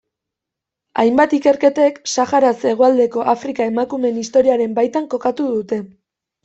[1.03, 5.83] Hainbat ikerketek Saharaz hegoaldeko Afrika emakumeen historiaren baitan kokatu dute.